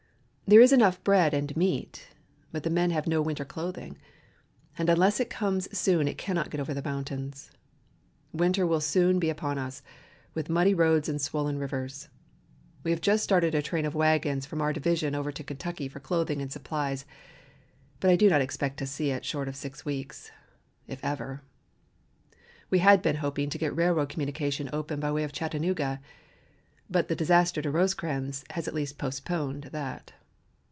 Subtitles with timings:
[0.47, 2.09] There is enough bread and meat,
[2.51, 3.97] but the men have no winter clothing,
[4.77, 7.51] and unless it comes soon it cannot get over the mountains.
[8.33, 9.81] Winter will soon be upon us,
[10.33, 12.09] with muddy roads and swollen rivers.
[12.83, 16.01] We have just started a train of wagons from our division over to Kentucky for
[16.01, 17.05] clothing and supplies,
[18.01, 20.31] but I do not expect to see it short of six weeks,
[20.85, 21.43] if ever.
[22.69, 26.01] We had been hoping to get railroad communication open by way of Chattanooga,
[26.89, 30.11] but the disaster to Rosecrans has at least postponed that.